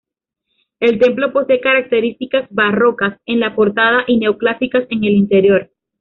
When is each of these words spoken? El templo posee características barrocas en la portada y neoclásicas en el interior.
El 0.79 0.97
templo 0.97 1.31
posee 1.31 1.61
características 1.61 2.47
barrocas 2.49 3.19
en 3.27 3.39
la 3.39 3.53
portada 3.53 4.03
y 4.07 4.17
neoclásicas 4.17 4.85
en 4.89 5.03
el 5.03 5.13
interior. 5.13 5.69